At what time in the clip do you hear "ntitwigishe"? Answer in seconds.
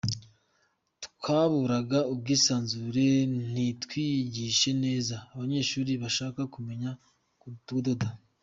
3.51-4.69